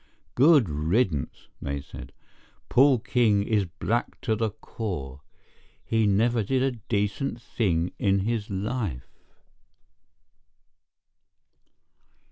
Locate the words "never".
6.07-6.41